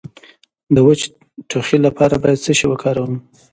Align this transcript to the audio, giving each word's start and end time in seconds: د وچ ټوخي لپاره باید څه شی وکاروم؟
د 0.75 0.77
وچ 0.87 1.01
ټوخي 1.49 1.77
لپاره 1.87 2.15
باید 2.23 2.43
څه 2.45 2.51
شی 2.57 2.65
وکاروم؟ 2.69 3.13